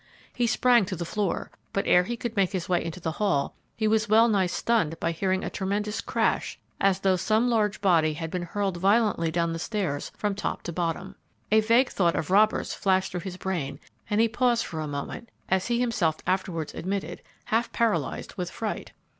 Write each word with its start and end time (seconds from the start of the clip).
He 0.33 0.47
sprang 0.47 0.85
to 0.85 0.95
the 0.95 1.05
floor, 1.05 1.51
but 1.73 1.85
ere 1.85 2.05
he 2.05 2.17
could 2.17 2.35
make 2.35 2.53
his 2.53 2.67
way 2.67 2.83
into 2.83 2.99
the 2.99 3.11
hall 3.21 3.53
he 3.75 3.87
was 3.87 4.09
well 4.09 4.27
nigh 4.27 4.47
stunned 4.47 4.99
by 4.99 5.11
hearing 5.11 5.43
a 5.43 5.49
tremendous 5.51 6.01
crash, 6.01 6.57
as 6.79 7.01
though 7.01 7.15
some 7.15 7.51
large 7.51 7.81
body 7.81 8.13
had 8.15 8.31
been 8.31 8.41
hurled 8.41 8.77
violently 8.77 9.29
down 9.29 9.53
the 9.53 9.59
stairs 9.59 10.11
from 10.17 10.33
top 10.33 10.63
to 10.63 10.73
bottom. 10.73 11.13
A 11.51 11.59
vague 11.61 11.89
thought 11.89 12.15
of 12.15 12.31
robbers 12.31 12.73
flashed 12.73 13.11
through 13.11 13.19
his 13.21 13.37
brain, 13.37 13.79
and 14.09 14.19
he 14.19 14.27
paused 14.27 14.65
for 14.65 14.79
a 14.79 14.87
moment, 14.87 15.29
as 15.49 15.67
he 15.67 15.79
himself 15.79 16.17
afterwards 16.25 16.73
admitted, 16.73 17.21
half 17.45 17.71
paralyzed 17.71 18.33
with 18.37 18.49
fright. 18.49 18.93